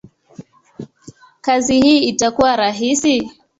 kazi 1.41 1.81
hii 1.81 1.99
itakuwa 1.99 2.55
rahisi? 2.55 3.31